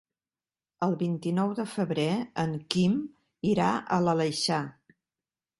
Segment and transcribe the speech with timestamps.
[0.85, 2.07] El vint-i-nou de febrer
[2.45, 2.97] en Quim
[3.53, 4.63] irà a l'Aleixar.